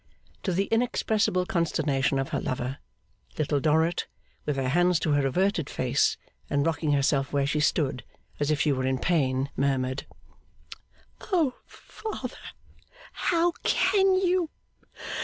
To 0.41 0.51
the 0.51 0.63
inexpressible 0.65 1.45
consternation 1.45 2.17
of 2.17 2.29
her 2.29 2.39
lover, 2.41 2.79
Little 3.37 3.59
Dorrit, 3.59 4.07
with 4.47 4.55
her 4.55 4.69
hands 4.69 4.99
to 5.01 5.11
her 5.11 5.27
averted 5.27 5.69
face, 5.69 6.17
and 6.49 6.65
rocking 6.65 6.93
herself 6.93 7.31
where 7.31 7.45
she 7.45 7.59
stood 7.59 8.03
as 8.39 8.49
if 8.49 8.59
she 8.59 8.71
were 8.71 8.87
in 8.87 8.97
pain, 8.97 9.51
murmured, 9.55 10.07
'O 11.31 11.53
father, 11.67 12.39
how 13.13 13.51
can 13.63 14.15
you! 14.15 14.49